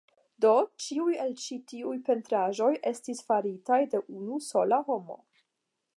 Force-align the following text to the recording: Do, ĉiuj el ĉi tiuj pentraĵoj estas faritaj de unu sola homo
Do, 0.43 0.53
ĉiuj 0.85 1.11
el 1.25 1.35
ĉi 1.41 1.57
tiuj 1.73 1.93
pentraĵoj 2.09 2.71
estas 2.95 3.23
faritaj 3.29 3.81
de 3.95 4.03
unu 4.23 4.41
sola 4.51 4.85
homo 4.89 5.23